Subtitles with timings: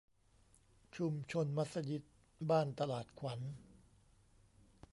[0.95, 2.03] ชุมชนมัสยิด
[2.49, 3.39] บ้านตลาดขวัญ